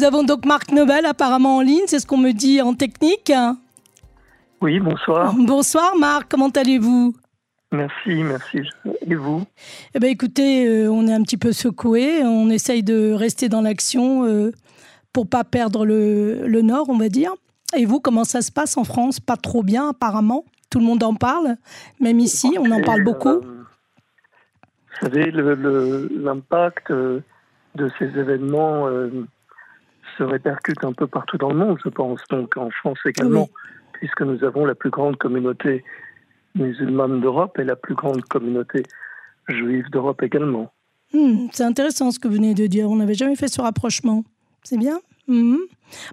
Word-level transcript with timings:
Nous 0.00 0.06
avons 0.06 0.22
donc 0.22 0.46
Marc 0.46 0.72
Nobel 0.72 1.04
apparemment 1.04 1.58
en 1.58 1.60
ligne, 1.60 1.82
c'est 1.86 1.98
ce 1.98 2.06
qu'on 2.06 2.16
me 2.16 2.32
dit 2.32 2.62
en 2.62 2.72
technique. 2.72 3.30
Oui, 4.62 4.80
bonsoir. 4.80 5.34
Bonsoir 5.38 5.94
Marc, 5.98 6.30
comment 6.30 6.48
allez-vous? 6.48 7.14
Merci, 7.70 8.22
merci. 8.24 8.60
Et 9.06 9.14
vous? 9.14 9.44
Eh 9.94 9.98
bien 9.98 10.08
écoutez, 10.08 10.66
euh, 10.66 10.90
on 10.90 11.06
est 11.06 11.12
un 11.12 11.20
petit 11.20 11.36
peu 11.36 11.52
secoué, 11.52 12.22
on 12.24 12.48
essaye 12.48 12.82
de 12.82 13.12
rester 13.12 13.50
dans 13.50 13.60
l'action 13.60 14.24
euh, 14.24 14.52
pour 15.12 15.28
pas 15.28 15.44
perdre 15.44 15.84
le, 15.84 16.46
le 16.46 16.62
nord, 16.62 16.88
on 16.88 16.96
va 16.96 17.10
dire. 17.10 17.34
Et 17.76 17.84
vous, 17.84 18.00
comment 18.00 18.24
ça 18.24 18.40
se 18.40 18.50
passe 18.50 18.78
en 18.78 18.84
France? 18.84 19.20
Pas 19.20 19.36
trop 19.36 19.62
bien 19.62 19.90
apparemment. 19.90 20.46
Tout 20.70 20.78
le 20.78 20.86
monde 20.86 21.02
en 21.02 21.14
parle, 21.14 21.56
même 22.00 22.20
ici, 22.20 22.56
on 22.58 22.70
en 22.70 22.80
parle 22.80 23.04
beaucoup. 23.04 23.28
Euh, 23.28 23.66
vous 25.02 25.08
savez, 25.08 25.30
l'impact 25.30 26.90
euh, 26.90 27.20
de 27.74 27.90
ces 27.98 28.06
événements 28.06 28.88
se 30.20 30.24
répercute 30.24 30.84
un 30.84 30.92
peu 30.92 31.06
partout 31.06 31.38
dans 31.38 31.50
le 31.50 31.56
monde, 31.56 31.78
je 31.82 31.88
pense, 31.88 32.20
donc 32.30 32.56
en 32.56 32.70
France 32.70 32.98
également, 33.06 33.48
puisque 33.92 34.20
nous 34.20 34.44
avons 34.44 34.66
la 34.66 34.74
plus 34.74 34.90
grande 34.90 35.16
communauté 35.16 35.82
musulmane 36.54 37.20
d'Europe 37.20 37.58
et 37.58 37.64
la 37.64 37.76
plus 37.76 37.94
grande 37.94 38.22
communauté 38.24 38.82
juive 39.48 39.88
d'Europe 39.90 40.22
également. 40.22 40.72
Hmm, 41.14 41.46
c'est 41.52 41.64
intéressant 41.64 42.10
ce 42.10 42.18
que 42.18 42.28
vous 42.28 42.34
venez 42.34 42.54
de 42.54 42.66
dire. 42.66 42.90
On 42.90 42.96
n'avait 42.96 43.14
jamais 43.14 43.34
fait 43.34 43.48
ce 43.48 43.62
rapprochement. 43.62 44.24
C'est 44.62 44.78
bien. 44.78 45.00
Hmm. 45.26 45.56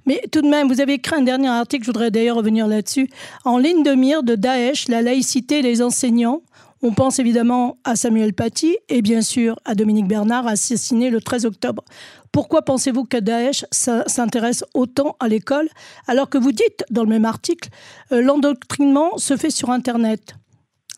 Mais 0.06 0.22
tout 0.32 0.42
de 0.42 0.48
même, 0.48 0.68
vous 0.68 0.80
avez 0.80 0.94
écrit 0.94 1.16
un 1.16 1.22
dernier 1.22 1.50
article, 1.50 1.84
je 1.84 1.90
voudrais 1.90 2.10
d'ailleurs 2.10 2.38
revenir 2.38 2.66
là-dessus. 2.66 3.10
En 3.46 3.58
ligne 3.58 3.84
de 3.84 3.92
mire 3.92 4.24
de 4.24 4.36
Daesh, 4.36 4.88
la 4.88 5.02
laïcité 5.02 5.60
et 5.60 5.62
les 5.62 5.82
enseignants. 5.82 6.42
On 6.84 6.94
pense 6.94 7.18
évidemment 7.18 7.80
à 7.84 7.96
Samuel 7.96 8.34
Paty 8.34 8.78
et 8.88 9.02
bien 9.02 9.22
sûr 9.22 9.60
à 9.66 9.74
Dominique 9.74 10.08
Bernard, 10.08 10.46
assassiné 10.46 11.10
le 11.10 11.22
13 11.22 11.46
octobre. 11.46 11.84
Pourquoi 12.32 12.62
pensez-vous 12.62 13.06
que 13.06 13.18
Daesh 13.18 13.66
s'intéresse 13.72 14.64
autant 14.76 15.16
à 15.20 15.28
l'école 15.28 15.68
alors 16.08 16.30
que 16.30 16.38
vous 16.38 16.52
dites 16.52 16.86
dans 16.92 17.04
le 17.04 17.10
même 17.10 17.26
article 17.26 17.70
euh, 18.12 18.22
l'endoctrinement 18.22 19.18
se 19.18 19.38
fait 19.38 19.50
sur 19.50 19.72
Internet? 19.72 20.36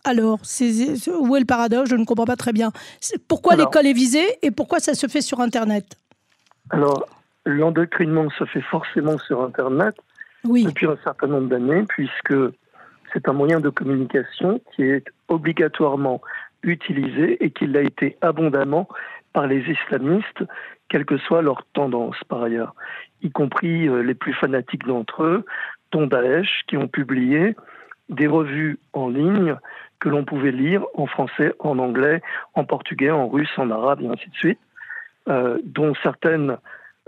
Alors, 0.04 0.40
où 0.40 1.36
est 1.36 1.40
le 1.40 1.46
paradoxe? 1.46 1.90
Je 1.90 1.96
ne 1.96 2.06
comprends 2.06 2.26
pas 2.26 2.36
très 2.36 2.54
bien. 2.54 2.72
Pourquoi 3.28 3.56
l'école 3.56 3.86
est 3.86 3.94
visée 3.94 4.26
et 4.42 4.52
pourquoi 4.52 4.80
ça 4.80 4.94
se 4.94 5.08
fait 5.08 5.22
sur 5.22 5.40
Internet? 5.40 5.98
Alors, 6.72 7.08
l'endoctrinement 7.46 8.30
se 8.32 8.46
fait 8.46 8.62
forcément 8.62 9.18
sur 9.18 9.42
Internet 9.44 9.96
depuis 10.44 10.88
un 10.88 10.98
certain 11.04 11.28
nombre 11.28 11.50
d'années, 11.50 11.84
puisque 11.90 12.34
c'est 13.14 13.28
un 13.28 13.34
moyen 13.34 13.60
de 13.60 13.70
communication 13.70 14.62
qui 14.76 14.84
est 14.84 15.06
obligatoirement 15.28 16.22
utilisé 16.64 17.44
et 17.44 17.52
qui 17.52 17.68
l'a 17.68 17.82
été 17.82 18.18
abondamment 18.22 18.88
par 19.34 19.48
les 19.48 19.60
islamistes, 19.60 20.44
quelle 20.90 21.06
que 21.06 21.18
soit 21.18 21.42
leur 21.42 21.64
tendance 21.74 22.18
par 22.28 22.44
ailleurs, 22.44 22.74
y 23.22 23.32
compris 23.32 23.88
euh, 23.88 24.02
les 24.02 24.16
plus 24.16 24.34
fanatiques 24.34 24.86
d'entre 24.86 25.24
eux, 25.24 25.46
dont 25.92 26.08
Daesh, 26.08 26.64
qui 26.68 26.78
ont 26.78 26.88
publié 26.88 27.56
des 28.10 28.28
revues 28.28 28.80
en 28.94 29.10
ligne 29.10 29.56
que 30.00 30.10
l'on 30.10 30.24
pouvait 30.26 30.52
lire 30.52 30.84
en 30.96 31.06
français, 31.06 31.54
en 31.60 31.78
anglais, 31.78 32.22
en 32.56 32.64
portugais, 32.64 33.12
en 33.12 33.28
russe, 33.28 33.52
en 33.58 33.70
arabe 33.70 34.02
et 34.02 34.08
ainsi 34.08 34.30
de 34.30 34.36
suite, 34.36 34.60
euh, 35.28 35.60
dont 35.64 35.94
certaines 36.02 36.58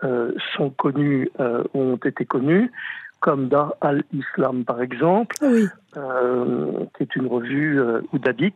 euh, 0.03 0.33
sont 0.55 0.69
connues, 0.69 1.29
euh, 1.39 1.63
ont 1.73 1.95
été 1.95 2.25
connues, 2.25 2.71
comme 3.21 3.47
Dar 3.47 3.73
al-Islam 3.81 4.65
par 4.65 4.81
exemple, 4.81 5.35
qui 5.37 7.03
est 7.03 7.15
une 7.15 7.27
revue, 7.27 7.79
ou 8.11 8.19
Dadik, 8.19 8.55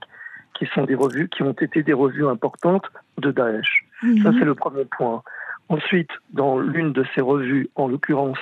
qui 0.56 0.66
sont 0.74 0.84
des 0.86 0.96
revues 0.96 1.30
qui 1.30 1.44
ont 1.44 1.52
été 1.52 1.84
des 1.84 1.94
revues 1.94 2.28
importantes 2.28 2.86
de 3.18 3.32
Daesh. 3.32 3.86
Mhm. 4.02 4.24
Ça, 4.24 4.32
c'est 4.38 4.46
le 4.46 4.56
premier 4.56 4.86
point. 4.86 5.22
Ensuite, 5.70 6.12
dans 6.32 6.60
l'une 6.60 6.94
de 6.94 7.06
ces 7.14 7.22
revues, 7.22 7.70
en 7.76 7.88
l'occurrence 7.88 8.38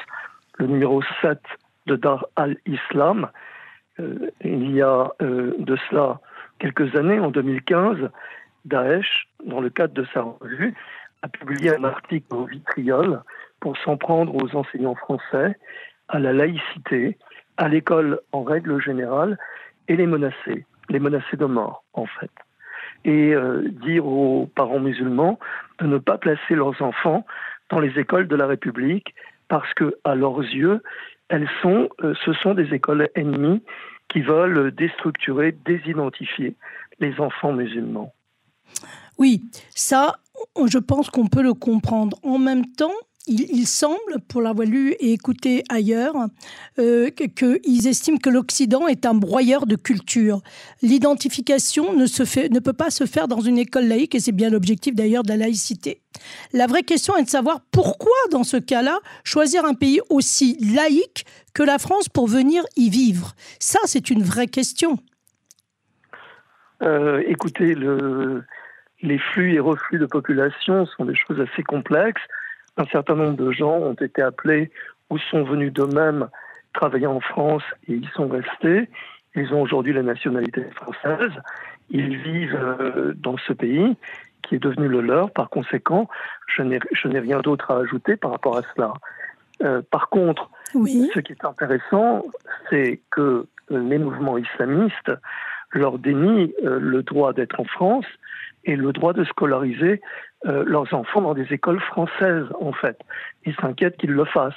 le 0.59 0.67
numéro 0.67 1.01
7 1.21 1.39
de 1.88 1.95
Dar 1.95 2.25
al-Islam, 2.35 3.29
euh, 3.99 4.29
il 4.44 4.71
y 4.71 4.81
a 4.81 5.11
euh, 5.21 5.53
de 5.57 5.77
cela 5.89 6.19
quelques 6.59 6.95
années, 6.95 7.19
en 7.19 7.31
2015, 7.31 8.09
Daesh, 8.66 9.28
dans 9.45 9.59
le 9.59 9.69
cadre 9.69 9.94
de 9.94 10.06
sa 10.13 10.22
revue, 10.22 10.73
a 11.22 11.28
publié 11.28 11.75
un 11.75 11.83
article 11.83 12.35
au 12.35 12.45
vitriol 12.45 13.22
pour 13.59 13.78
s'en 13.78 13.97
prendre 13.97 14.35
aux 14.35 14.56
enseignants 14.56 14.95
français, 14.95 15.57
à 16.09 16.19
la 16.19 16.34
laïcité, 16.34 17.18
à 17.58 17.68
l'école 17.68 18.19
en 18.31 18.44
règle 18.44 18.81
générale, 18.81 19.38
et 19.88 19.96
les 19.96 20.08
menacer, 20.08 20.66
les 20.90 21.00
menacer 21.00 21.38
de 21.38 21.46
mort, 21.46 21.84
en 21.94 22.06
fait. 22.06 22.31
Et 23.06 23.34
euh, 23.34 23.68
dire 23.84 24.06
aux 24.06 24.50
parents 24.56 24.80
musulmans 24.80 25.40
de 25.80 25.88
ne 25.88 25.97
pas 25.97 26.18
placer 26.18 26.56
leurs 26.56 26.81
enfants 26.81 27.25
dans 27.69 27.80
les 27.80 28.00
écoles 28.00 28.28
de 28.28 28.36
la 28.36 28.47
République 28.47 29.13
parce 29.50 29.74
que, 29.74 29.96
à 30.03 30.16
leurs 30.16 30.40
yeux, 30.40 30.81
elles 31.30 31.50
sont, 31.62 31.90
euh, 32.02 32.13
ce 32.25 32.34
sont 32.34 32.53
des 32.53 32.74
écoles 32.74 33.09
ennemies 33.16 33.62
qui 34.08 34.22
veulent 34.22 34.72
déstructurer, 34.72 35.52
désidentifier 35.66 36.56
les 37.00 37.19
enfants 37.19 37.53
musulmans. 37.53 38.13
Oui, 39.18 39.44
ça, 39.69 40.18
je 40.56 40.78
pense 40.78 41.09
qu'on 41.09 41.28
peut 41.28 41.44
le 41.44 41.53
comprendre. 41.53 42.18
En 42.24 42.38
même 42.38 42.66
temps, 42.66 42.94
il, 43.25 43.66
semble, 43.67 44.19
pour 44.28 44.41
l'avoir 44.41 44.67
lu 44.67 44.91
et 45.00 45.13
écouté 45.13 45.63
ailleurs, 45.69 46.16
euh, 46.78 47.09
qu'ils 47.09 47.88
estiment 47.88 48.17
que 48.17 48.29
l'Occident 48.29 48.88
est 48.88 49.06
un 49.06 49.13
broyeur 49.13 49.66
de 49.66 49.75
culture. 49.78 50.41
L'identification 50.81 51.94
ne, 51.94 52.03
ne 52.03 52.59
peut 52.59 52.73
pas 52.73 52.89
se 52.89 53.06
faire 53.06 53.29
dans 53.29 53.39
une 53.39 53.57
école 53.57 53.85
laïque, 53.85 54.16
et 54.16 54.19
c'est 54.19 54.33
bien 54.33 54.50
l'objectif 54.50 54.94
d'ailleurs 54.94 55.23
de 55.23 55.29
la 55.29 55.38
laïcité. 55.38 56.01
La 56.51 56.67
vraie 56.67 56.83
question 56.83 57.16
est 57.16 57.23
de 57.23 57.29
savoir 57.29 57.62
pourquoi, 57.72 58.12
dans 58.31 58.44
ce 58.44 58.57
cas-là, 58.57 59.00
choisir 59.23 59.63
un 59.63 59.73
pays 59.73 60.01
aussi 60.09 60.57
laïque 60.59 61.25
que 61.53 61.63
la 61.63 61.78
France 61.78 62.09
pour 62.09 62.28
venir 62.28 62.63
y 62.75 62.89
vivre. 62.89 63.35
Ça, 63.59 63.79
c'est 63.85 64.09
une 64.09 64.23
vraie 64.23 64.47
question. 64.47 64.97
Euh, 66.81 67.23
écoutez, 67.25 67.73
le, 67.73 68.44
les 69.01 69.17
flux 69.17 69.53
et 69.53 69.59
reflux 69.59 70.00
de 70.00 70.06
population 70.06 70.85
sont 70.88 71.06
des 71.06 71.16
choses 71.16 71.39
assez 71.39 71.63
complexes 71.63 72.22
un 72.78 72.85
certain 72.85 73.16
nombre 73.16 73.38
de 73.38 73.51
gens 73.51 73.78
ont 73.78 73.94
été 73.94 74.22
appelés 74.22 74.72
ou 75.09 75.17
sont 75.17 75.44
venus 75.44 75.72
d'eux-mêmes 75.72 76.28
travailler 76.73 77.07
en 77.07 77.19
France 77.19 77.63
et 77.88 77.94
ils 77.94 78.09
sont 78.16 78.28
restés. 78.28 78.89
Ils 79.35 79.53
ont 79.53 79.61
aujourd'hui 79.61 79.94
la 79.94 80.03
nationalité 80.03 80.63
française. 80.75 81.31
Ils 81.89 82.17
vivent 82.17 82.56
euh, 82.56 83.13
dans 83.16 83.38
ce 83.38 83.53
pays 83.53 83.95
qui 84.41 84.56
est 84.56 84.59
devenu 84.59 84.88
le 84.88 85.01
leur. 85.01 85.31
Par 85.31 85.50
conséquent, 85.50 86.09
je 86.47 86.63
n'ai 86.63 87.19
rien 87.19 87.39
d'autre 87.39 87.72
à 87.72 87.78
ajouter 87.78 88.16
par 88.16 88.31
rapport 88.31 88.57
à 88.57 88.62
cela. 88.75 88.94
Euh, 89.63 89.81
par 89.89 90.09
contre, 90.09 90.50
ce 90.73 91.19
qui 91.19 91.31
est 91.31 91.45
intéressant, 91.45 92.23
c'est 92.69 93.00
que 93.12 93.45
les 93.69 93.97
mouvements 93.97 94.38
islamistes 94.38 95.12
leur 95.72 95.97
dénient 95.97 96.51
euh, 96.63 96.79
le 96.79 97.03
droit 97.03 97.33
d'être 97.33 97.59
en 97.59 97.66
France 97.66 98.06
et 98.66 98.75
le 98.75 98.91
droit 98.94 99.13
de 99.13 99.24
scolariser 99.24 100.01
euh, 100.46 100.63
leurs 100.66 100.94
enfants 100.94 101.22
dans 101.22 101.34
des 101.34 101.51
écoles 101.53 101.81
françaises, 101.81 102.46
en 102.59 102.74
fait. 102.74 103.00
Ils 103.46 103.56
s'inquiètent 103.56 103.97
qu'ils 103.97 104.12
le 104.12 104.25
fassent. 104.25 104.53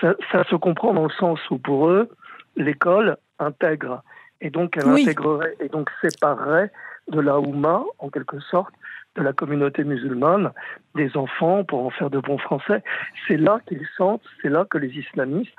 Ça, 0.00 0.44
se 0.48 0.54
comprend 0.54 0.94
dans 0.94 1.04
le 1.04 1.10
sens 1.10 1.40
où, 1.50 1.58
pour 1.58 1.88
eux, 1.88 2.08
l'école 2.56 3.16
intègre, 3.38 4.02
et 4.40 4.50
donc 4.50 4.76
elle 4.76 4.88
intégrerait, 4.88 5.54
et 5.60 5.68
donc 5.68 5.90
séparerait 6.00 6.70
de 7.08 7.20
la 7.20 7.40
Houma, 7.40 7.82
en 7.98 8.08
quelque 8.10 8.38
sorte, 8.40 8.72
de 9.16 9.22
la 9.22 9.32
communauté 9.32 9.84
musulmane, 9.84 10.52
des 10.94 11.16
enfants 11.16 11.64
pour 11.64 11.84
en 11.84 11.90
faire 11.90 12.10
de 12.10 12.20
bons 12.20 12.38
Français. 12.38 12.82
C'est 13.26 13.36
là 13.36 13.60
qu'ils 13.66 13.86
sentent, 13.96 14.22
c'est 14.40 14.48
là 14.48 14.64
que 14.70 14.78
les 14.78 14.88
islamistes 14.88 15.58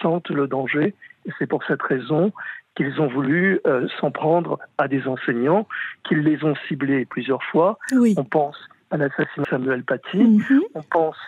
sentent 0.00 0.30
le 0.30 0.46
danger, 0.46 0.94
c'est 1.38 1.46
pour 1.46 1.62
cette 1.64 1.82
raison 1.82 2.32
qu'ils 2.76 3.00
ont 3.00 3.08
voulu 3.08 3.60
euh, 3.66 3.88
s'en 4.00 4.10
prendre 4.10 4.58
à 4.78 4.88
des 4.88 5.06
enseignants, 5.06 5.66
qu'ils 6.04 6.20
les 6.20 6.44
ont 6.44 6.54
ciblés 6.68 7.04
plusieurs 7.04 7.42
fois. 7.44 7.78
On 8.16 8.24
pense 8.24 8.56
à 8.90 8.96
l'assassinat 8.96 9.44
de 9.44 9.48
Samuel 9.48 9.84
Paty. 9.84 10.18
Mhm. 10.18 10.60
On 10.74 10.82
pense 10.82 11.18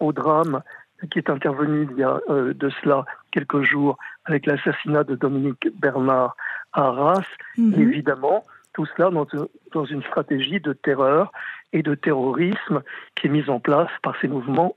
au 0.00 0.12
drame 0.12 0.62
qui 1.10 1.18
est 1.18 1.30
intervenu 1.30 1.88
il 1.90 1.98
y 1.98 2.02
a 2.04 2.20
euh, 2.30 2.54
de 2.54 2.70
cela 2.82 3.04
quelques 3.32 3.62
jours 3.62 3.98
avec 4.24 4.46
l'assassinat 4.46 5.04
de 5.04 5.16
Dominique 5.16 5.68
Bernard 5.80 6.36
à 6.72 6.86
Arras. 6.86 7.26
Mhm. 7.58 7.74
Évidemment, 7.80 8.44
tout 8.72 8.86
cela 8.96 9.10
dans, 9.10 9.26
dans, 9.72 9.84
une 9.84 10.02
stratégie 10.04 10.60
de 10.60 10.72
terreur 10.72 11.32
et 11.72 11.82
de 11.82 11.94
terrorisme 11.94 12.82
qui 13.16 13.26
est 13.26 13.30
mise 13.30 13.50
en 13.50 13.60
place 13.60 13.90
par 14.02 14.14
ces 14.20 14.28
mouvements 14.28 14.76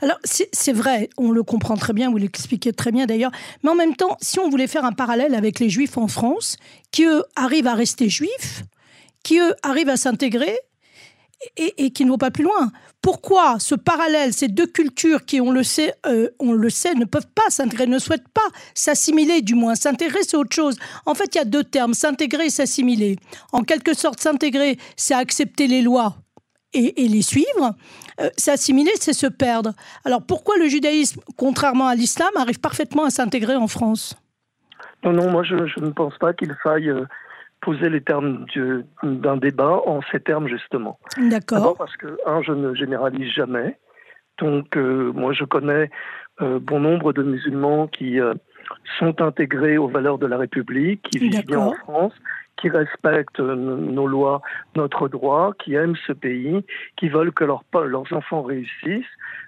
Alors 0.00 0.18
c'est 0.24 0.72
vrai, 0.72 1.10
on 1.18 1.30
le 1.30 1.42
comprend 1.42 1.76
très 1.76 1.92
bien, 1.92 2.10
vous 2.10 2.16
l'expliquez 2.16 2.72
très 2.72 2.90
bien 2.90 3.06
d'ailleurs, 3.06 3.32
mais 3.62 3.70
en 3.70 3.74
même 3.74 3.96
temps, 3.96 4.16
si 4.20 4.38
on 4.38 4.48
voulait 4.48 4.66
faire 4.66 4.84
un 4.84 4.92
parallèle 4.92 5.34
avec 5.34 5.60
les 5.60 5.68
juifs 5.68 5.98
en 5.98 6.08
France, 6.08 6.56
qui 6.90 7.04
eux 7.04 7.22
arrivent 7.36 7.66
à 7.66 7.74
rester 7.74 8.08
juifs, 8.08 8.62
qui 9.22 9.38
eux 9.38 9.54
arrivent 9.62 9.90
à 9.90 9.96
s'intégrer, 9.96 10.58
et, 11.56 11.90
qui 11.90 12.04
ne 12.04 12.10
vont 12.10 12.18
pas 12.18 12.30
plus 12.30 12.44
loin. 12.44 12.72
Pourquoi 13.02 13.58
ce 13.58 13.74
parallèle, 13.74 14.32
ces 14.32 14.48
deux 14.48 14.66
cultures 14.66 15.24
qui, 15.24 15.40
on 15.40 15.50
le 15.50 15.62
sait, 15.62 15.94
euh, 16.06 16.30
on 16.38 16.52
le 16.52 16.70
sait, 16.70 16.94
ne 16.94 17.04
peuvent 17.04 17.28
pas 17.34 17.50
s'intégrer, 17.50 17.86
ne 17.86 17.98
souhaitent 17.98 18.28
pas 18.28 18.48
s'assimiler, 18.74 19.42
du 19.42 19.54
moins 19.54 19.74
s'intégrer, 19.74 20.20
c'est 20.22 20.36
autre 20.36 20.54
chose? 20.54 20.76
En 21.04 21.14
fait, 21.14 21.34
il 21.34 21.38
y 21.38 21.40
a 21.40 21.44
deux 21.44 21.64
termes 21.64 21.94
s'intégrer 21.94 22.46
et 22.46 22.50
s'assimiler. 22.50 23.16
En 23.52 23.62
quelque 23.62 23.94
sorte, 23.94 24.20
s'intégrer, 24.20 24.78
c'est 24.96 25.14
accepter 25.14 25.66
les 25.66 25.82
lois 25.82 26.16
et, 26.74 27.08
les 27.08 27.22
suivre, 27.22 27.74
euh, 28.20 28.28
s'assimiler, 28.36 28.90
c'est 28.96 29.12
se 29.12 29.26
perdre. 29.26 29.72
Alors 30.04 30.22
pourquoi 30.26 30.56
le 30.58 30.66
judaïsme, 30.66 31.20
contrairement 31.36 31.86
à 31.86 31.94
l'islam, 31.94 32.30
arrive 32.36 32.60
parfaitement 32.60 33.04
à 33.04 33.10
s'intégrer 33.10 33.56
en 33.56 33.68
France? 33.68 34.16
Non, 35.04 35.12
non, 35.12 35.30
moi 35.30 35.42
je, 35.42 35.54
ne 35.54 35.90
pense 35.90 36.16
pas 36.18 36.32
qu'il 36.32 36.54
faille 36.62 36.88
euh, 36.88 37.04
poser 37.60 37.88
les 37.88 38.00
termes 38.00 38.46
d'un 39.02 39.36
débat 39.36 39.80
en 39.86 40.00
ces 40.10 40.20
termes 40.20 40.48
justement. 40.48 40.98
D'accord. 41.18 41.76
Parce 41.76 41.96
que, 41.96 42.18
un, 42.26 42.42
je 42.42 42.52
ne 42.52 42.74
généralise 42.74 43.32
jamais. 43.32 43.78
Donc, 44.38 44.76
euh, 44.76 45.12
moi, 45.12 45.32
je 45.32 45.44
connais 45.44 45.90
bon 46.40 46.80
nombre 46.80 47.12
de 47.12 47.22
musulmans 47.22 47.86
qui 47.86 48.18
sont 48.98 49.22
intégrés 49.22 49.78
aux 49.78 49.86
valeurs 49.86 50.18
de 50.18 50.26
la 50.26 50.36
République, 50.36 51.00
qui 51.08 51.18
vivent 51.18 51.46
bien 51.46 51.60
en 51.60 51.74
France, 51.74 52.12
qui 52.56 52.68
respectent 52.68 53.40
nos 53.40 54.06
lois, 54.06 54.40
notre 54.76 55.08
droit, 55.08 55.52
qui 55.58 55.74
aiment 55.74 55.96
ce 56.06 56.12
pays, 56.12 56.64
qui 56.96 57.08
veulent 57.08 57.32
que 57.32 57.44
leurs, 57.44 57.62
enfants 58.12 58.42
réussissent, 58.42 59.04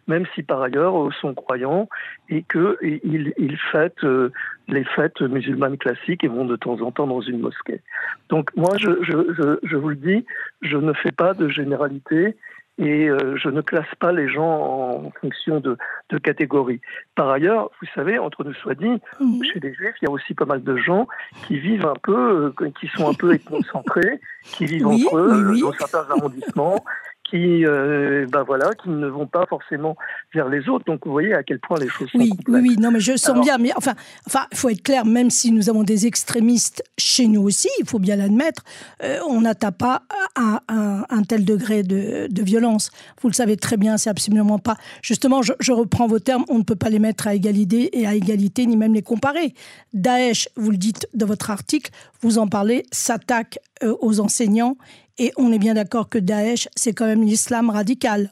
même 0.07 0.25
si 0.35 0.43
par 0.43 0.63
ailleurs 0.63 1.13
sont 1.21 1.35
croyants 1.35 1.89
et 2.29 2.43
qu'ils 2.43 3.33
ils 3.39 3.59
fêtent 3.73 4.05
euh, 4.05 4.31
les 4.69 4.85
fêtes 4.85 5.21
musulmanes 5.21 5.79
classiques 5.79 6.25
et 6.25 6.29
vont 6.29 6.45
de 6.45 6.57
temps 6.57 6.81
en 6.81 6.91
temps 6.91 7.07
dans 7.07 7.21
une 7.21 7.41
mosquée. 7.41 7.81
Donc 8.29 8.51
moi, 8.57 8.77
je, 8.79 8.91
je, 9.03 9.59
je 9.63 9.77
vous 9.77 9.89
le 9.91 9.97
dis, 9.97 10.25
je 10.63 10.77
ne 10.77 10.93
fais 10.93 11.13
pas 11.13 11.35
de 11.35 11.49
généralité 11.49 12.37
et 12.79 13.09
euh, 13.09 13.37
je 13.37 13.49
ne 13.49 13.63
classe 13.63 13.93
pas 13.99 14.13
les 14.13 14.29
gens 14.29 14.45
en 14.45 15.11
fonction 15.21 15.61
de, 15.61 15.79
de 16.11 16.19
catégories. 16.19 16.81
Par 17.15 17.31
ailleurs, 17.31 17.71
vous 17.81 17.89
savez, 17.95 18.19
entre 18.19 18.45
nous 18.45 18.53
soit 18.55 18.75
dit, 18.75 19.01
mhm. 19.21 19.45
chez 19.45 19.61
les 19.61 19.73
juifs, 19.73 19.95
il 20.03 20.07
y 20.07 20.09
a 20.09 20.11
aussi 20.11 20.35
pas 20.35 20.45
mal 20.45 20.63
de 20.63 20.77
gens 20.77 21.07
qui 21.47 21.59
vivent 21.59 21.87
un 21.87 21.97
peu, 22.03 22.53
euh, 22.61 22.71
qui 22.79 22.89
sont 22.89 23.09
un 23.09 23.15
peu 23.15 23.33
ethnocentrés, 23.35 24.21
qui 24.43 24.67
vivent 24.67 24.89
entre 24.89 25.17
eux 25.17 25.59
dans 25.61 25.73
certains 25.73 26.07
arrondissements, 26.11 26.85
qui, 27.29 27.65
euh, 27.65 28.27
ben 28.31 28.43
voilà, 28.43 28.71
qui 28.75 28.89
ne 28.89 29.07
vont 29.07 29.27
pas 29.27 29.47
forcément 29.47 29.97
vers 30.35 30.49
les 30.49 30.69
autres. 30.69 30.85
Donc 30.85 31.01
vous 31.05 31.13
voyez 31.13 31.35
à 31.35 31.43
quel 31.43 31.59
point 31.59 31.79
les 31.79 31.89
choses 31.89 32.09
oui, 32.15 32.29
sont 32.29 32.37
complexes. 32.37 32.63
Oui, 32.63 32.69
oui, 32.71 32.77
non, 32.79 32.91
mais 32.91 33.01
je 33.01 33.17
sens 33.17 33.41
bien. 33.41 33.59
Mais 33.59 33.73
enfin, 33.77 33.95
enfin, 34.27 34.47
il 34.53 34.57
faut 34.57 34.69
être 34.69 34.83
clair. 34.83 35.05
Même 35.05 35.31
si 35.31 35.51
nous 35.53 35.69
avons 35.69 35.83
des 35.83 36.07
extrémistes 36.07 36.85
chez 36.99 37.27
nous 37.27 37.43
aussi, 37.43 37.69
il 37.81 37.87
faut 37.87 37.99
bien 37.99 38.17
l'admettre, 38.17 38.63
euh, 39.03 39.19
on 39.29 39.41
n'atteint 39.41 39.73
pas 39.73 40.03
un, 40.37 40.61
un, 40.69 41.23
tel 41.23 41.45
degré 41.45 41.83
de, 41.83 42.29
de, 42.31 42.43
violence. 42.43 42.91
Vous 43.21 43.29
le 43.29 43.35
savez 43.35 43.57
très 43.57 43.77
bien, 43.77 43.97
c'est 43.97 44.11
absolument 44.11 44.59
pas. 44.59 44.77
Justement, 45.03 45.43
je, 45.43 45.53
je, 45.61 45.73
reprends 45.73 46.07
vos 46.07 46.19
termes. 46.19 46.45
On 46.49 46.59
ne 46.59 46.63
peut 46.63 46.77
pas 46.77 46.91
les 46.91 46.99
mettre 46.99 47.27
à 47.27 47.35
égalité 47.35 47.99
et 47.99 48.07
à 48.07 48.15
égalité, 48.15 48.67
ni 48.67 48.77
même 48.77 48.95
les 48.95 49.03
comparer. 49.03 49.55
Daesh, 49.95 50.49
vous 50.57 50.71
le 50.71 50.77
dites 50.77 51.09
dans 51.15 51.27
votre 51.27 51.51
article, 51.51 51.91
vous 52.21 52.39
en 52.39 52.47
parlez, 52.47 52.85
s'attaque 52.93 53.59
euh, 53.83 53.95
aux 54.01 54.21
enseignants 54.21 54.77
et 55.19 55.33
on 55.37 55.53
est 55.53 55.59
bien 55.59 55.75
d'accord 55.75 56.09
que 56.09 56.19
Daesh, 56.19 56.69
c'est 56.77 56.93
quand 56.93 57.07
même 57.07 57.23
l'islam 57.23 57.71
radical. 57.71 58.31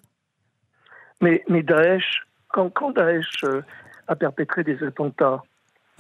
Mais, 1.21 1.43
mais 1.49 1.63
Daesh, 1.63 2.27
quand, 2.49 2.71
quand 2.71 2.93
Daesh 2.93 3.45
euh, 3.45 3.63
a 4.09 4.17
perpétré 4.17 4.65
des 4.65 4.83
attentats, 4.83 5.43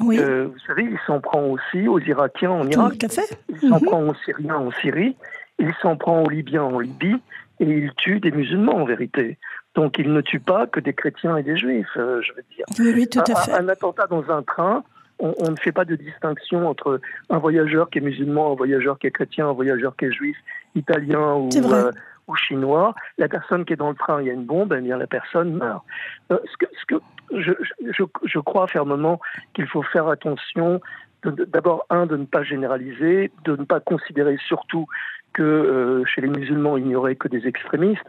oui. 0.00 0.19
Euh, 0.19 0.49
vous 0.49 0.58
savez, 0.67 0.82
il 0.82 0.99
s'en 1.06 1.20
prend 1.20 1.43
aussi 1.43 1.87
aux 1.87 2.00
Irakiens 2.00 2.50
en 2.50 2.69
Irak. 2.69 2.99
Tout 2.99 3.06
à 3.06 3.08
fait. 3.08 3.38
Il 3.49 3.61
s'en 3.61 3.81
mhm. 3.81 3.87
prend 3.87 4.02
aux 4.02 4.14
Syriens 4.25 4.56
en 4.56 4.70
Syrie. 4.73 5.17
Il 5.58 5.73
s'en 5.81 5.96
prend 5.96 6.23
aux 6.23 6.29
Libyens 6.29 6.64
en 6.64 6.81
Libye. 6.81 7.17
Et 7.61 7.67
il 7.67 7.93
tue 7.96 8.19
des 8.19 8.32
musulmans 8.32 8.75
en 8.75 8.85
vérité. 8.85 9.38
Donc 9.76 9.99
il 9.99 10.12
ne 10.12 10.20
tue 10.20 10.41
pas 10.41 10.67
que 10.67 10.81
des 10.81 10.93
chrétiens 10.93 11.37
et 11.37 11.43
des 11.43 11.56
juifs, 11.56 11.87
euh, 11.96 12.20
je 12.23 12.32
veux 12.32 12.44
dire. 12.56 12.64
Oui, 12.79 12.93
oui, 12.94 13.08
tout 13.08 13.20
à 13.20 13.41
fait. 13.41 13.52
un 13.52 13.69
attentat 13.69 14.06
dans 14.08 14.29
un 14.31 14.43
train, 14.43 14.85
on, 15.19 15.50
ne 15.50 15.56
fait 15.56 15.72
pas 15.72 15.84
de 15.84 15.96
distinction 15.96 16.69
entre 16.69 17.00
un 17.31 17.38
voyageur 17.38 17.88
qui 17.90 17.99
est 17.99 18.00
musulman, 18.00 18.52
un 18.52 18.56
voyageur 18.56 18.99
qui 18.99 19.06
est 19.06 19.11
chrétien, 19.11 19.49
un 19.49 19.52
voyageur 19.52 19.96
qui 19.96 20.06
est 20.06 20.12
juif, 20.12 20.37
italien 20.75 21.34
ou, 21.34 21.49
euh, 21.55 21.90
ou 22.26 22.34
chinois. 22.37 22.94
La 23.19 23.28
personne 23.28 23.64
qui 23.64 23.72
est 23.72 23.76
dans 23.76 23.90
le 23.90 23.96
train, 23.96 24.20
il 24.20 24.26
y 24.26 24.31
a 24.31 24.32
une 24.32 24.44
bombe, 24.44 24.75
eh 24.76 24.81
bien 24.81 24.96
la 24.96 25.06
personne 25.06 25.55
meurt. 25.55 25.84
Euh, 26.32 26.38
ce 26.50 26.56
que, 26.56 26.66
ce 26.78 26.84
que 26.87 27.00
je, 27.38 27.52
je, 27.96 28.05
je, 28.25 28.38
crois 28.38 28.66
fermement 28.66 29.20
qu'il 29.55 29.66
faut 29.66 29.82
faire 29.82 30.08
attention, 30.08 30.81
d'abord, 31.25 31.87
un, 31.90 32.06
de 32.06 32.17
ne 32.17 32.25
pas 32.25 32.43
généraliser, 32.43 33.31
de 33.44 33.56
ne 33.56 33.64
pas 33.64 33.81
considérer 33.81 34.37
surtout 34.46 34.87
que 35.32 35.43
euh, 35.43 36.05
chez 36.05 36.20
les 36.20 36.28
musulmans, 36.28 36.76
il 36.76 36.87
n'y 36.87 36.94
aurait 36.94 37.17
que 37.17 37.28
des 37.28 37.46
extrémistes. 37.46 38.06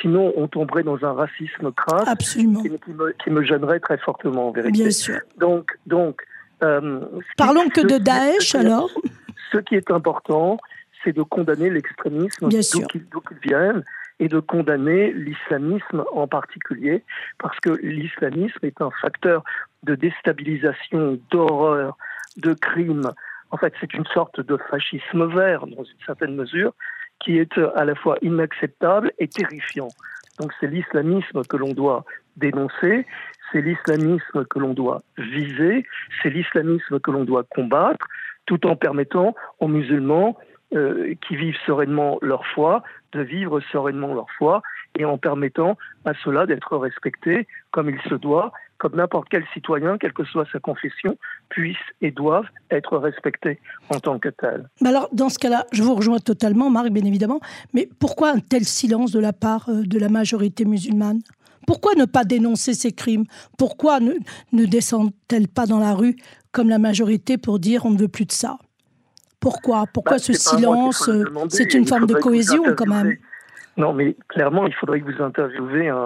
Sinon, 0.00 0.32
on 0.36 0.46
tomberait 0.46 0.82
dans 0.82 1.02
un 1.04 1.12
racisme 1.12 1.72
crasse 1.72 2.12
qui, 2.18 2.40
qui, 2.40 2.46
me, 2.46 3.12
qui, 3.12 3.30
me, 3.30 3.42
gênerait 3.42 3.80
très 3.80 3.96
fortement, 3.96 4.48
en 4.48 4.50
vérité. 4.50 4.82
Bien 4.82 4.90
sûr. 4.90 5.20
Donc, 5.38 5.78
donc 5.86 6.22
Parlons 6.60 7.68
que 7.68 7.80
de 7.80 7.98
Daesh 7.98 8.54
alors 8.54 8.90
Ce 9.52 9.58
qui 9.58 9.74
est 9.74 9.90
important, 9.90 10.58
c'est 11.04 11.12
de 11.12 11.22
condamner 11.22 11.70
l'extrémisme 11.70 12.48
d'où 12.48 13.20
qu'il 13.20 13.38
vienne 13.42 13.84
et 14.18 14.28
de 14.28 14.40
condamner 14.40 15.12
l'islamisme 15.12 16.04
en 16.12 16.26
particulier, 16.26 17.04
parce 17.38 17.58
que 17.60 17.70
l'islamisme 17.82 18.64
est 18.64 18.80
un 18.80 18.90
facteur 19.02 19.44
de 19.82 19.94
déstabilisation, 19.94 21.18
d'horreur, 21.30 21.96
de 22.38 22.54
crime. 22.54 23.10
En 23.50 23.58
fait, 23.58 23.74
c'est 23.80 23.92
une 23.94 24.06
sorte 24.06 24.40
de 24.40 24.56
fascisme 24.70 25.26
vert, 25.26 25.66
dans 25.66 25.84
une 25.84 26.04
certaine 26.04 26.34
mesure, 26.34 26.72
qui 27.20 27.38
est 27.38 27.58
à 27.74 27.84
la 27.84 27.94
fois 27.94 28.16
inacceptable 28.22 29.12
et 29.18 29.28
terrifiant. 29.28 29.88
Donc 30.38 30.52
c'est 30.60 30.66
l'islamisme 30.66 31.42
que 31.44 31.56
l'on 31.56 31.72
doit 31.72 32.04
dénoncer, 32.36 33.06
c'est 33.52 33.60
l'islamisme 33.60 34.44
que 34.44 34.58
l'on 34.58 34.74
doit 34.74 35.02
viser, 35.18 35.86
c'est 36.22 36.30
l'islamisme 36.30 37.00
que 37.00 37.10
l'on 37.10 37.24
doit 37.24 37.44
combattre, 37.44 38.06
tout 38.46 38.66
en 38.66 38.76
permettant 38.76 39.34
aux 39.60 39.68
musulmans 39.68 40.36
euh, 40.74 41.14
qui 41.26 41.36
vivent 41.36 41.56
sereinement 41.64 42.18
leur 42.22 42.44
foi 42.46 42.82
de 43.12 43.20
vivre 43.22 43.60
sereinement 43.72 44.14
leur 44.14 44.26
foi 44.36 44.62
et 44.98 45.04
en 45.04 45.16
permettant 45.16 45.78
à 46.04 46.12
cela 46.24 46.44
d'être 46.44 46.76
respectés 46.76 47.46
comme 47.70 47.88
il 47.88 48.00
se 48.08 48.14
doit, 48.14 48.52
comme 48.78 48.96
n'importe 48.96 49.28
quel 49.30 49.44
citoyen, 49.54 49.96
quelle 49.96 50.12
que 50.12 50.24
soit 50.24 50.46
sa 50.52 50.58
confession, 50.58 51.16
puisse 51.48 51.76
et 52.02 52.10
doivent 52.10 52.48
être 52.70 52.98
respectés 52.98 53.60
en 53.90 54.00
tant 54.00 54.18
que 54.18 54.28
tel. 54.28 54.68
alors, 54.84 55.08
dans 55.12 55.28
ce 55.28 55.38
cas-là, 55.38 55.66
je 55.72 55.82
vous 55.82 55.94
rejoins 55.94 56.18
totalement, 56.18 56.68
Marc, 56.68 56.88
bien 56.88 57.04
évidemment, 57.04 57.40
mais 57.72 57.88
pourquoi 58.00 58.30
un 58.30 58.40
tel 58.40 58.64
silence 58.64 59.12
de 59.12 59.20
la 59.20 59.32
part 59.32 59.68
euh, 59.68 59.82
de 59.84 59.98
la 59.98 60.08
majorité 60.08 60.64
musulmane? 60.64 61.20
Pourquoi 61.66 61.94
ne 61.94 62.04
pas 62.04 62.24
dénoncer 62.24 62.74
ces 62.74 62.92
crimes? 62.92 63.24
Pourquoi 63.58 64.00
ne, 64.00 64.14
ne 64.52 64.64
descendent-elles 64.64 65.48
pas 65.48 65.66
dans 65.66 65.80
la 65.80 65.94
rue 65.94 66.16
comme 66.52 66.68
la 66.68 66.78
majorité 66.78 67.36
pour 67.36 67.58
dire 67.58 67.84
on 67.84 67.90
ne 67.90 67.98
veut 67.98 68.08
plus 68.08 68.24
de 68.24 68.32
ça? 68.32 68.58
Pourquoi? 69.40 69.84
Pourquoi 69.92 70.16
bah, 70.16 70.18
ce 70.18 70.32
silence 70.32 71.10
C'est 71.50 71.74
une 71.74 71.86
forme 71.86 72.06
de 72.06 72.14
cohésion 72.14 72.62
quand 72.76 72.86
même. 72.86 73.16
Non, 73.76 73.92
mais 73.92 74.16
clairement, 74.28 74.66
il 74.66 74.74
faudrait 74.74 75.00
que 75.00 75.12
vous 75.12 75.22
interviewez 75.22 75.88
un, 75.88 76.04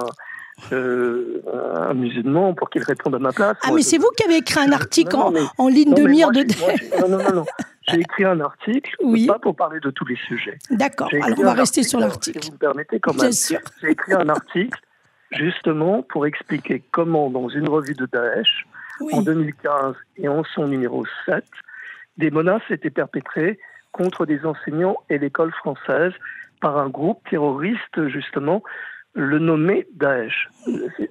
euh, 0.72 1.42
un 1.74 1.94
musulman 1.94 2.54
pour 2.54 2.68
qu'il 2.68 2.82
réponde 2.82 3.14
à 3.14 3.18
ma 3.18 3.32
place. 3.32 3.56
Ah, 3.62 3.70
mais 3.72 3.82
c'est 3.82 3.98
vous 3.98 4.10
qui 4.17 4.24
avez 4.24 4.38
écrit 4.38 4.60
un 4.60 4.72
article 4.72 5.17
en, 5.17 5.69
ligne 5.69 5.94
de 5.94 6.02
mire 6.02 6.31
de... 6.32 6.40
non, 7.00 7.08
non, 7.08 7.22
non, 7.22 7.34
non. 7.36 7.46
J'ai 7.88 8.00
écrit 8.00 8.24
un 8.24 8.40
article, 8.40 8.96
pas 9.26 9.38
pour 9.38 9.55
parler 9.55 9.81
de 9.81 9.90
tous 9.90 10.05
les 10.05 10.17
sujets. 10.17 10.58
D'accord, 10.70 11.08
alors 11.22 11.38
on 11.38 11.44
va 11.44 11.55
rester 11.55 11.82
sur 11.82 12.00
l'article. 12.00 12.43
Si 12.43 12.50
vous 12.50 12.55
me 12.55 12.58
permettez 12.58 13.00
quand 13.00 13.20
même. 13.20 13.32
J'ai 13.32 13.90
écrit 13.90 14.12
un 14.12 14.29
article 14.29 14.79
justement 15.32 16.03
pour 16.03 16.27
expliquer 16.27 16.82
comment, 16.91 17.31
dans 17.31 17.49
une 17.49 17.69
revue 17.69 17.94
de 17.94 18.06
Daesh, 18.06 18.67
en 19.13 19.22
2015 19.22 19.94
et 20.17 20.29
en 20.29 20.44
son 20.44 20.69
numéro 20.69 21.05
7, 21.25 21.44
des 22.17 22.31
menaces 22.31 22.63
étaient 22.70 22.91
perpétrées 22.91 23.58
contre 23.93 24.27
des 24.27 24.44
enseignants 24.44 24.99
et 25.08 25.19
l'école 25.19 25.53
française 25.53 26.13
par 26.60 26.79
un 26.79 26.89
groupe 26.89 27.20
terroriste, 27.29 28.08
justement, 28.08 28.63
le 29.15 29.39
nommé 29.39 29.87
Daesh. 29.94 30.49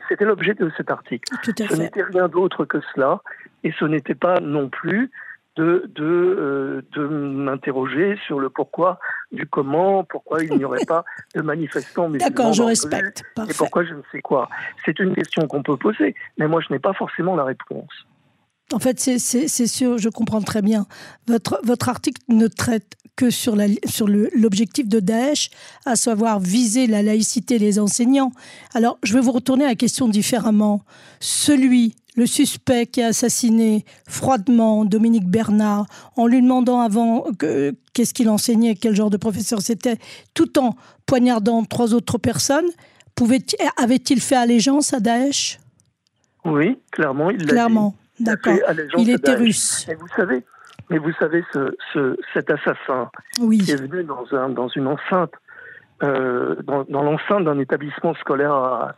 C'était 0.07 0.25
l'objet 0.25 0.53
de 0.53 0.71
cet 0.77 0.91
article. 0.91 1.33
ce 1.43 1.75
n'était 1.75 2.03
rien 2.03 2.27
d'autre 2.27 2.65
que 2.65 2.79
cela, 2.93 3.21
et 3.63 3.73
ce 3.77 3.85
n'était 3.85 4.15
pas 4.15 4.39
non 4.39 4.69
plus 4.69 5.11
de, 5.55 5.89
de, 5.95 6.03
euh, 6.03 6.81
de 6.95 7.05
m'interroger 7.05 8.17
sur 8.25 8.39
le 8.39 8.49
pourquoi 8.49 8.99
du 9.31 9.45
comment, 9.45 10.03
pourquoi 10.03 10.43
il 10.43 10.53
n'y 10.53 10.63
aurait 10.63 10.85
pas 10.85 11.03
de 11.35 11.41
manifestants 11.41 12.09
musulmans. 12.09 12.29
D'accord, 12.29 12.53
je 12.53 12.63
respecte. 12.63 13.23
Et 13.49 13.53
pourquoi 13.57 13.83
je 13.83 13.93
ne 13.93 14.01
sais 14.11 14.21
quoi? 14.21 14.49
C'est 14.85 14.99
une 14.99 15.13
question 15.13 15.47
qu'on 15.47 15.63
peut 15.63 15.77
poser, 15.77 16.15
mais 16.37 16.47
moi 16.47 16.61
je 16.61 16.73
n'ai 16.73 16.79
pas 16.79 16.93
forcément 16.93 17.35
la 17.35 17.43
réponse. 17.43 18.05
En 18.71 18.79
fait, 18.79 18.99
c'est 18.99 19.67
sûr, 19.67 19.97
je 19.97 20.09
comprends 20.09 20.41
très 20.41 20.61
bien. 20.61 20.85
Votre, 21.27 21.59
votre 21.63 21.89
article 21.89 22.21
ne 22.27 22.47
traite 22.47 22.95
que 23.15 23.29
sur 23.29 23.57
l'objectif 23.57 24.85
sur 24.85 24.89
de 24.89 24.99
Daesh, 25.01 25.49
à 25.85 25.97
savoir 25.97 26.39
viser 26.39 26.87
la 26.87 27.03
laïcité 27.03 27.59
des 27.59 27.77
enseignants. 27.77 28.31
Alors, 28.73 28.97
je 29.03 29.13
vais 29.13 29.19
vous 29.19 29.33
retourner 29.33 29.65
à 29.65 29.69
la 29.69 29.75
question 29.75 30.07
différemment. 30.07 30.83
Celui 31.19 31.95
le 32.15 32.25
suspect 32.25 32.85
qui 32.85 33.01
a 33.01 33.07
assassiné 33.07 33.85
froidement 34.07 34.85
Dominique 34.85 35.27
Bernard 35.27 35.85
en 36.15 36.27
lui 36.27 36.41
demandant 36.41 36.79
avant 36.79 37.25
qu'est-ce 37.93 38.13
qu'il 38.13 38.29
enseignait, 38.29 38.75
quel 38.75 38.95
genre 38.95 39.09
de 39.09 39.17
professeur 39.17 39.61
c'était, 39.61 39.97
tout 40.33 40.57
en 40.59 40.75
poignardant 41.05 41.63
trois 41.65 41.93
autres 41.93 42.17
personnes, 42.17 42.67
avait-il 43.77 44.21
fait 44.21 44.35
allégeance 44.35 44.93
à 44.93 44.99
Daesh? 44.99 45.59
Oui, 46.45 46.77
clairement, 46.91 47.31
il 47.31 47.45
Clairement, 47.45 47.95
d'accord. 48.19 48.53
Il 48.97 49.09
était 49.09 49.35
russe. 49.35 49.85
Mais 49.87 49.95
vous 49.95 50.07
savez, 50.15 50.43
mais 50.89 50.97
vous 50.97 51.11
savez 51.13 51.43
ce, 51.53 52.17
cet 52.33 52.49
assassin 52.49 53.09
qui 53.35 53.71
est 53.71 53.81
venu 53.81 54.03
dans, 54.03 54.25
un, 54.33 54.49
dans 54.49 54.67
une 54.69 54.87
enceinte 54.87 55.33
dans, 56.01 56.85
l'enceinte 57.03 57.43
d'un 57.43 57.59
établissement 57.59 58.13
scolaire 58.15 58.93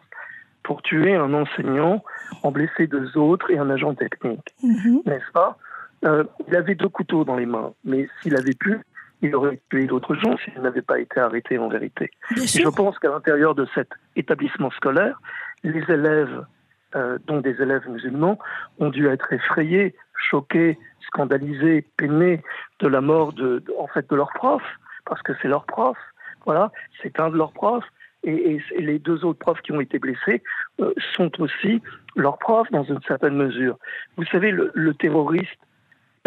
pour 0.64 0.82
tuer 0.84 1.16
un 1.16 1.34
enseignant, 1.34 2.04
en 2.44 2.52
blesser 2.52 2.88
deux 2.88 3.18
autres 3.18 3.50
et 3.50 3.58
un 3.58 3.70
agent 3.70 3.96
technique. 3.96 4.54
Mhm. 4.64 5.02
N'est-ce 5.06 5.32
pas? 5.34 5.58
Il 6.04 6.56
avait 6.56 6.76
deux 6.76 6.90
couteaux 6.90 7.24
dans 7.24 7.36
les 7.36 7.46
mains, 7.46 7.74
mais 7.84 8.08
s'il 8.22 8.36
avait 8.36 8.54
pu, 8.54 8.80
il 9.22 9.36
aurait 9.36 9.60
tué 9.70 9.86
d'autres 9.86 10.16
gens 10.16 10.36
s'il 10.38 10.62
n'avait 10.62 10.82
pas 10.82 11.00
été 11.00 11.20
arrêté 11.20 11.58
en 11.58 11.70
vérité. 11.70 12.10
je 12.36 12.70
pense 12.70 12.98
qu'à 13.00 13.10
l'intérieur 13.10 13.54
de 13.56 13.68
cet 13.76 13.90
établissement 14.16 14.72
scolaire, 14.72 15.20
les 15.64 15.84
élèves, 15.90 16.46
euh, 16.96 17.18
dont 17.26 17.40
des 17.40 17.62
élèves 17.62 17.88
musulmans, 17.88 18.38
ont 18.80 18.90
dû 18.90 19.08
être 19.08 19.32
effrayés, 19.34 19.96
choqués, 20.30 20.78
scandalisés, 21.08 21.86
peinés 21.98 22.42
de 22.80 22.88
la 22.88 23.02
mort 23.02 23.34
de, 23.34 23.64
en 23.78 23.88
fait 23.88 24.10
de 24.10 24.16
leur 24.16 24.32
prof, 24.34 24.62
parce 25.06 25.22
que 25.22 25.34
c'est 25.42 25.48
leur 25.48 25.66
prof. 25.66 25.98
Voilà, 26.46 26.72
c'est 27.02 27.20
un 27.20 27.30
de 27.30 27.38
leurs 27.38 27.54
profs. 27.54 27.86
Et, 28.24 28.60
les 28.78 29.00
deux 29.00 29.26
autres 29.26 29.40
profs 29.40 29.62
qui 29.62 29.72
ont 29.72 29.82
été 29.82 29.98
blessés 29.98 30.44
euh, 30.80 30.94
sont 31.16 31.42
aussi 31.42 31.82
leurs 32.16 32.38
profs 32.38 32.70
dans 32.72 32.84
une 32.84 33.02
certaine 33.08 33.36
mesure. 33.36 33.78
Vous 34.16 34.26
savez, 34.26 34.52
le, 34.52 34.94
terroriste, 34.94 35.58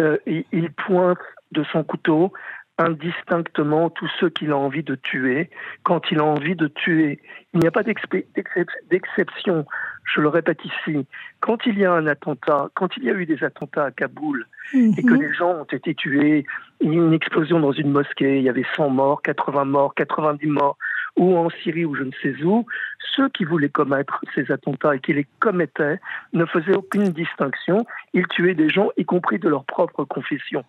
euh, 0.00 0.18
il, 0.26 0.71
pointe 0.73 1.18
de 1.52 1.62
son 1.73 1.85
couteau 1.85 2.33
indistinctement 2.78 3.90
tous 3.90 4.11
ceux 4.18 4.28
qu'il 4.28 4.50
a 4.50 4.56
envie 4.56 4.83
de 4.83 4.97
tuer 4.97 5.50
quand 5.85 6.11
il 6.11 6.18
a 6.18 6.25
envie 6.25 6.56
de 6.56 6.66
tuer. 6.66 7.21
Il 7.52 7.61
n'y 7.61 7.68
a 7.68 7.71
pas 7.71 7.85
d'exception. 7.85 9.64
Je 10.05 10.21
le 10.21 10.29
répète 10.29 10.61
ici. 10.65 11.07
Quand 11.41 11.65
il 11.67 11.79
y 11.79 11.85
a 11.85 11.93
un 11.93 12.07
attentat, 12.07 12.69
quand 12.75 12.97
il 12.97 13.05
y 13.05 13.11
a 13.11 13.15
eu 13.15 13.27
des 13.27 13.43
attentats 13.43 13.87
à 13.87 13.91
Kaboul 13.91 14.47
et 14.75 15.03
que 15.03 15.15
mhm. 15.15 15.23
les 15.23 15.33
gens 15.33 15.51
ont 15.51 15.65
été 15.65 15.95
tués, 15.95 16.45
il 16.81 16.89
y 16.89 16.93
a 16.93 16.95
eu 16.95 17.07
une 17.07 17.13
explosion 17.13 17.61
dans 17.61 17.73
une 17.73 17.91
mosquée, 17.91 18.39
il 18.39 18.43
y 18.43 18.49
avait 18.49 18.67
100 18.77 18.91
morts, 18.91 19.23
80 19.23 19.65
morts, 19.65 19.95
90 19.95 20.47
morts, 20.47 20.77
ou 21.16 21.37
en 21.37 21.49
Syrie 21.50 21.85
ou 21.85 21.94
je 21.94 22.02
ne 22.02 22.11
sais 22.23 22.42
où, 22.42 22.66
ceux 23.14 23.28
qui 23.28 23.44
voulaient 23.44 23.68
commettre 23.68 24.21
ces 24.35 24.50
attentats 24.50 24.97
et 24.97 25.00
qui 25.00 25.12
les 25.12 25.26
commettaient 25.38 26.00
ne 26.33 26.44
faisaient 26.44 26.75
aucune 26.75 27.11
distinction. 27.11 27.87
Ils 28.12 28.26
tuaient 28.28 28.54
des 28.54 28.68
gens, 28.68 28.90
y 28.97 29.04
compris 29.04 29.38
de 29.38 29.49
leur 29.49 29.64
propre 29.64 30.04
confession. 30.04 30.64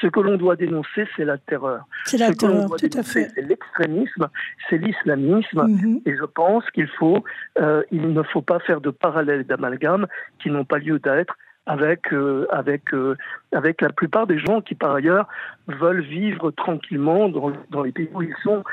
Ce 0.00 0.06
que 0.06 0.20
l'on 0.20 0.36
doit 0.36 0.56
dénoncer, 0.56 1.06
c'est 1.16 1.24
la 1.24 1.38
terreur. 1.38 1.84
C'est 2.04 2.18
la 2.18 2.32
terreur, 2.32 2.68
tout 2.76 2.98
à 2.98 3.02
fait. 3.02 3.28
C'est 3.34 3.42
l'extrémisme, 3.42 4.28
c'est 4.68 4.78
l'islamisme. 4.78 5.66
Mhm. 5.66 6.00
Et 6.06 6.16
je 6.16 6.24
pense 6.24 6.68
qu'il 6.70 6.88
faut, 6.88 7.22
euh, 7.58 7.82
il 7.90 8.12
ne 8.12 8.22
faut 8.22 8.42
pas 8.42 8.60
faire 8.60 8.80
de 8.80 8.90
parallèles 8.90 9.44
d'amalgame 9.44 10.06
qui 10.42 10.50
n'ont 10.50 10.64
pas 10.64 10.78
lieu 10.78 10.98
d'être 10.98 11.36
avec, 11.66 12.12
euh, 12.12 12.46
avec, 12.50 12.92
euh, 12.94 13.16
avec 13.52 13.80
la 13.80 13.90
plupart 13.90 14.26
des 14.26 14.38
gens 14.38 14.60
qui, 14.60 14.74
par 14.74 14.94
ailleurs, 14.94 15.28
veulent 15.68 16.00
vivre 16.00 16.50
tranquillement 16.50 17.28
dans, 17.28 17.52
dans 17.70 17.82
les 17.82 17.92
pays 17.92 18.08
où 18.12 18.22
ils 18.22 18.34
sont 18.42 18.64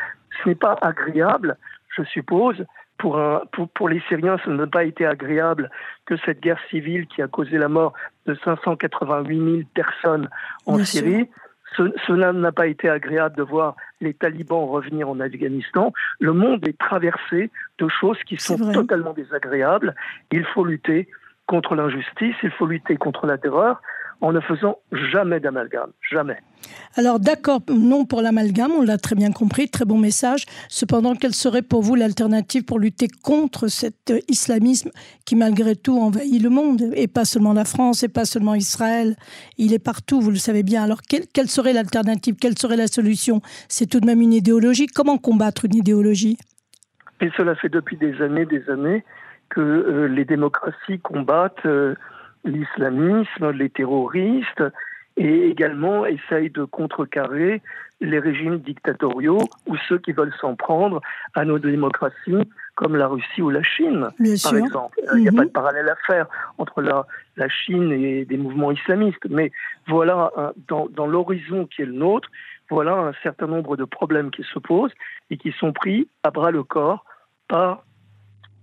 ce 0.44 0.50
n'est 0.50 0.56
pas 0.56 0.78
agréable, 0.82 1.58
je 1.96 2.04
suppose, 2.04 2.66
pour, 2.98 3.20
un, 3.20 3.42
pour, 3.52 3.70
pour, 3.70 3.90
les 3.90 4.02
Syriens, 4.08 4.38
ce 4.44 4.50
n'a 4.50 4.68
pas 4.68 4.84
été 4.84 5.06
agréable 5.06 5.70
que 6.06 6.16
cette 6.26 6.42
guerre 6.42 6.60
civile 6.70 7.08
qui 7.08 7.22
a 7.22 7.28
causé 7.28 7.58
la 7.58 7.70
mort 7.70 7.94
de 8.26 8.36
588 8.44 9.38
000 9.38 9.58
personnes 9.74 10.30
en 10.66 10.80
Syrie. 10.80 11.30
cela 12.08 12.34
n'a 12.34 12.52
pas 12.52 12.68
été 12.68 12.90
agréable 12.90 13.36
de 13.36 13.44
voir 13.44 13.76
les 14.02 14.14
talibans 14.14 14.68
revenir 14.68 15.10
en 15.10 15.20
Afghanistan. 15.20 15.94
Le 16.20 16.34
monde 16.34 16.68
est 16.68 16.78
traversé 16.78 17.52
de 17.78 17.88
choses 17.88 18.18
qui 18.24 18.38
sont 18.38 18.58
totalement 18.72 19.14
désagréables. 19.14 19.94
Il 20.32 20.46
faut 20.46 20.66
lutter 20.66 21.08
contre 21.46 21.76
l'injustice, 21.76 22.36
il 22.44 22.52
faut 22.52 22.66
lutter 22.66 22.98
contre 22.98 23.26
la 23.26 23.38
terreur, 23.38 23.82
en 24.22 24.32
ne 24.32 24.40
faisant 24.40 24.80
jamais 25.12 25.40
d'amalgame, 25.40 25.92
jamais. 26.10 26.38
Alors 26.96 27.20
d'accord, 27.20 27.62
non 27.70 28.06
pour 28.06 28.22
l'amalgame, 28.22 28.72
on 28.72 28.82
l'a 28.82 28.98
très 28.98 29.16
bien 29.16 29.32
compris, 29.32 29.70
très 29.70 29.86
bon 29.86 29.98
message. 29.98 30.46
Cependant, 30.70 31.16
quelle 31.16 31.34
serait 31.34 31.62
pour 31.62 31.84
vous 31.84 31.96
l'alternative 31.96 32.66
pour 32.66 32.80
lutter 32.80 33.08
contre 33.08 33.68
cet 33.68 34.12
islamisme 34.28 34.90
qui 35.26 35.36
malgré 35.36 35.76
tout 35.76 36.00
envahit 36.00 36.42
le 36.42 36.50
monde, 36.50 36.92
et 36.96 37.08
pas 37.08 37.26
seulement 37.26 37.54
la 37.54 37.66
France, 37.66 38.04
et 38.04 38.10
pas 38.10 38.26
seulement 38.26 38.56
Israël, 38.56 39.16
il 39.58 39.74
est 39.74 39.84
partout, 39.84 40.20
vous 40.20 40.32
le 40.32 40.38
savez 40.38 40.64
bien. 40.64 40.84
Alors 40.84 41.02
quelle, 41.02 41.48
serait 41.48 41.74
l'alternative, 41.74 42.36
quelle 42.42 42.58
serait 42.58 42.78
la 42.78 42.88
solution? 42.88 43.42
C'est 43.68 43.86
tout 43.86 44.00
de 44.00 44.06
même 44.06 44.22
une 44.22 44.34
idéologie. 44.34 44.88
Comment 44.88 45.18
combattre 45.18 45.66
une 45.66 45.76
idéologie? 45.76 46.38
Et 47.22 47.30
cela 47.38 47.56
fait 47.56 47.70
depuis 47.70 47.98
des 47.98 48.22
années, 48.22 48.46
des 48.46 48.68
années 48.70 49.04
que 49.50 49.62
euh, 49.62 50.08
les 50.08 50.26
démocraties 50.26 51.00
combattent... 51.00 51.66
Euh, 51.66 51.96
l'islamisme, 52.44 53.52
les 53.52 53.70
terroristes, 53.70 54.64
et 55.18 55.50
également 55.50 56.06
essaye 56.06 56.52
de 56.52 56.64
contrecarrer 56.64 57.62
les 58.00 58.20
régimes 58.20 58.60
dictatoriaux 58.60 59.42
ou 59.66 59.76
ceux 59.90 59.98
qui 59.98 60.12
veulent 60.12 60.34
s'en 60.40 60.56
prendre 60.56 61.02
à 61.34 61.44
nos 61.44 61.58
démocraties, 61.58 62.48
comme 62.76 62.96
la 62.96 63.08
Russie 63.08 63.42
ou 63.42 63.50
la 63.50 63.64
Chine, 63.64 64.10
par 64.44 64.56
exemple. 64.56 65.00
Il 65.16 65.22
n'y 65.22 65.28
a 65.28 65.32
pas 65.32 65.42
de 65.42 65.46
mhm. 65.46 65.52
parallèle 65.52 65.90
à 65.90 65.96
faire 66.06 66.28
entre 66.60 66.84
la, 66.84 67.08
la 67.36 67.50
Chine 67.50 67.92
et 67.92 68.26
des 68.26 68.38
mouvements 68.38 68.72
islamistes, 68.72 69.26
mais 69.30 69.52
voilà, 69.88 70.32
dans, 70.68 70.88
dans 70.90 71.08
l'horizon 71.08 71.66
qui 71.66 71.82
est 71.82 71.86
le 71.86 71.94
nôtre, 71.94 72.30
voilà 72.70 72.94
un 72.94 73.14
certain 73.24 73.48
nombre 73.48 73.76
de 73.78 73.86
problèmes 73.86 74.30
qui 74.30 74.44
se 74.44 74.60
posent 74.60 74.94
et 75.32 75.38
qui 75.38 75.52
sont 75.54 75.74
pris 75.74 76.08
à 76.22 76.30
bras 76.30 76.52
le 76.52 76.64
corps 76.64 77.06
par 77.48 77.84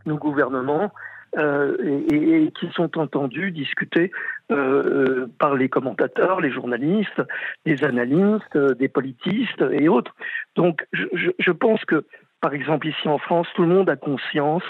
nos 0.07 0.17
gouvernements 0.17 0.93
euh, 1.37 1.77
et, 2.13 2.53
qui 2.59 2.69
sont 2.75 2.97
entendus 2.99 3.51
discuter 3.51 4.13
euh, 4.53 4.55
euh, 4.55 5.27
par 5.39 5.55
les 5.55 5.69
commentateurs, 5.69 6.41
les 6.41 6.53
journalistes, 6.53 7.23
les 7.67 7.83
analystes, 7.83 8.57
des 8.57 8.89
politistes 8.89 9.65
et 9.73 9.89
autres. 9.89 10.15
Donc 10.55 10.87
je, 10.93 11.31
je, 11.39 11.51
pense 11.51 11.85
que, 11.87 12.05
par 12.41 12.55
exemple, 12.55 12.87
ici 12.87 13.09
en 13.09 13.19
France, 13.19 13.49
tout 13.57 13.63
le 13.63 13.69
monde 13.69 13.91
a 13.91 13.97
conscience 13.97 14.63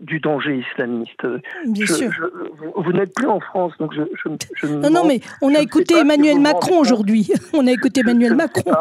du 0.00 0.18
danger 0.18 0.56
islamiste. 0.68 1.24
Bien 1.68 1.86
sûr. 1.86 2.10
vous, 2.74 2.92
n'êtes 2.92 3.14
plus 3.14 3.28
en 3.28 3.38
France, 3.38 3.72
donc 3.78 3.94
je, 3.94 4.02
je 4.16 4.66
non, 4.66 4.90
non, 4.90 5.06
mais 5.06 5.20
on 5.42 5.54
a 5.54 5.60
écouté 5.60 5.96
Emmanuel 5.96 6.40
Macron 6.40 6.80
aujourd'hui. 6.80 7.30
On 7.54 7.64
a 7.68 7.70
écouté 7.70 8.00
Emmanuel 8.00 8.34
Macron. 8.34 8.72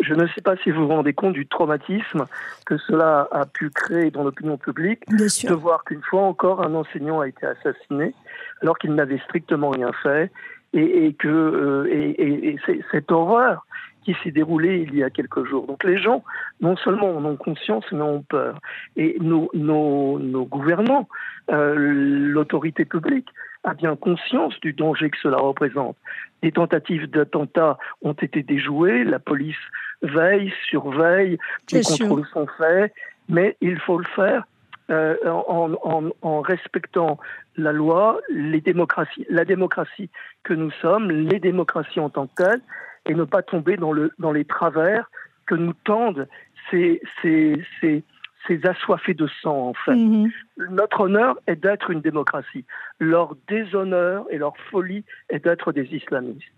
Je 0.00 0.14
ne 0.14 0.26
sais 0.28 0.40
pas 0.40 0.56
si 0.56 0.70
vous 0.70 0.82
vous 0.82 0.94
rendez 0.94 1.12
compte 1.12 1.34
du 1.34 1.46
traumatisme 1.46 2.24
que 2.66 2.78
cela 2.78 3.28
a 3.32 3.44
pu 3.46 3.70
créer 3.70 4.10
dans 4.10 4.24
l'opinion 4.24 4.56
publique 4.56 5.02
de 5.08 5.54
voir 5.54 5.84
qu'une 5.84 6.02
fois 6.02 6.22
encore 6.22 6.62
un 6.62 6.74
enseignant 6.74 7.20
a 7.20 7.28
été 7.28 7.46
assassiné 7.46 8.14
alors 8.62 8.78
qu'il 8.78 8.94
n'avait 8.94 9.18
strictement 9.18 9.70
rien 9.70 9.92
fait 10.02 10.30
et, 10.72 11.14
que 11.18 11.28
euh, 11.28 11.88
et, 11.90 12.56
cette 12.92 13.10
horreur 13.10 13.66
qui 14.04 14.16
s'est 14.22 14.30
déroulée 14.30 14.86
il 14.88 14.94
y 14.94 15.02
a 15.02 15.10
quelques 15.10 15.44
jours. 15.44 15.66
Donc 15.66 15.84
les 15.84 15.98
gens, 15.98 16.24
non 16.60 16.76
seulement 16.76 17.10
en 17.16 17.24
ont 17.24 17.36
conscience, 17.36 17.84
mais 17.92 18.02
ont 18.02 18.22
peur. 18.22 18.58
Et 18.96 19.16
nos, 19.20 19.50
nos, 19.52 20.18
nos 20.18 20.44
gouvernants, 20.46 21.08
euh, 21.50 21.74
l'autorité 21.76 22.84
publique, 22.84 23.28
a 23.64 23.74
bien 23.74 23.96
conscience 23.96 24.58
du 24.60 24.72
danger 24.72 25.10
que 25.10 25.18
cela 25.22 25.38
représente. 25.38 25.96
Des 26.42 26.52
tentatives 26.52 27.08
d'attentat 27.10 27.78
ont 28.02 28.14
été 28.14 28.42
déjouées, 28.42 29.04
la 29.04 29.18
police 29.18 29.56
veille, 30.02 30.52
surveille, 30.68 31.38
les 31.72 31.82
contrôles 31.82 32.26
sont 32.32 32.46
faits, 32.58 32.92
mais 33.28 33.56
il 33.60 33.78
faut 33.78 33.98
le 33.98 34.06
faire 34.16 34.44
euh, 34.90 35.16
en, 35.24 36.40
respectant 36.40 37.18
la 37.56 37.72
loi, 37.72 38.20
les 38.28 38.60
démocraties, 38.60 39.26
la 39.28 39.44
démocratie 39.44 40.10
que 40.42 40.54
nous 40.54 40.70
sommes, 40.82 41.10
les 41.10 41.38
démocraties 41.38 42.00
en 42.00 42.10
tant 42.10 42.26
que 42.26 42.42
telles, 42.42 42.62
et 43.06 43.14
ne 43.14 43.24
pas 43.24 43.42
tomber 43.42 43.76
dans, 43.76 43.92
le, 43.92 44.10
dans 44.18 44.32
les 44.32 44.44
travers 44.44 45.10
que 45.46 45.54
nous 45.54 45.74
tendent 45.84 46.28
ces, 46.70 47.00
ces, 47.22 47.62
ces, 47.80 48.02
ces 48.46 48.64
assoiffés 48.66 49.14
de 49.14 49.28
sang, 49.42 49.68
en 49.68 49.74
fait. 49.74 49.94
Mhm. 49.94 50.30
Notre 50.70 51.00
honneur 51.00 51.38
est 51.46 51.56
d'être 51.56 51.90
une 51.90 52.00
démocratie. 52.00 52.64
Leur 52.98 53.36
déshonneur 53.48 54.26
et 54.30 54.38
leur 54.38 54.56
folie 54.70 55.04
est 55.28 55.44
d'être 55.44 55.72
des 55.72 55.86
islamistes. 55.94 56.52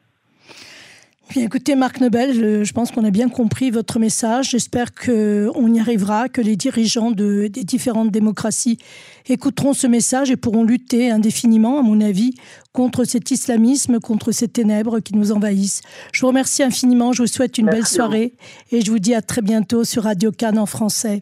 Bien, 1.31 1.45
écoutez, 1.45 1.77
Marc 1.77 2.01
Nobel, 2.01 2.35
je, 2.35 2.73
pense 2.73 2.91
qu'on 2.91 3.07
a 3.07 3.11
bien 3.11 3.31
compris 3.31 3.71
votre 3.71 3.99
message. 3.99 4.51
J'espère 4.51 4.93
qu'on 4.93 5.73
y 5.73 5.81
arrivera, 5.81 6.29
que 6.29 6.43
les 6.43 6.57
dirigeants 6.57 7.11
de, 7.11 7.47
des 7.47 7.65
différentes 7.65 8.11
démocraties 8.11 8.77
écouteront 9.29 9.73
ce 9.73 9.87
message 9.87 10.31
et 10.31 10.37
pourront 10.37 10.63
lutter 10.63 11.11
indéfiniment, 11.11 11.79
à 11.79 11.83
mon 11.83 12.03
avis, 12.03 12.35
contre 12.73 13.05
cet 13.05 13.31
islamisme, 13.31 13.99
contre 13.99 14.31
ces 14.31 14.49
ténèbres 14.49 15.01
qui 15.01 15.15
nous 15.15 15.33
envahissent. 15.33 15.81
Je 16.13 16.21
vous 16.21 16.27
remercie 16.27 16.65
infiniment, 16.65 17.13
je 17.13 17.23
vous 17.23 17.29
souhaite 17.29 17.57
une 17.57 17.71
belle 17.71 17.87
soirée 17.87 18.35
et 18.71 18.83
je 18.83 18.91
vous 18.91 18.99
dis 18.99 19.15
à 19.15 19.23
très 19.23 19.41
bientôt 19.41 19.85
sur 19.85 20.03
Radio 20.03 20.33
Cannes 20.33 20.59
en 20.59 20.67
français. 20.67 21.21